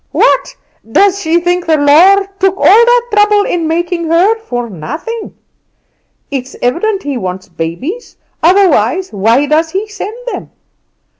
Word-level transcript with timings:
What, 0.11 0.55
does 0.91 1.21
she 1.21 1.39
think 1.41 1.67
the 1.67 1.77
Lord 1.77 2.27
took 2.39 2.57
all 2.57 2.63
that 2.63 3.09
trouble 3.13 3.43
in 3.43 3.67
making 3.67 4.05
her 4.05 4.35
for 4.39 4.67
nothing? 4.67 5.37
It's 6.31 6.55
evident 6.59 7.03
He 7.03 7.17
wants 7.17 7.49
babies, 7.49 8.17
otherwise 8.41 9.13
why 9.13 9.45
does 9.45 9.69
He 9.69 9.87
send 9.87 10.17
them? 10.31 10.49